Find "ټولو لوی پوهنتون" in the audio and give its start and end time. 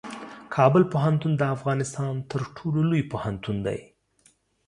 2.55-3.57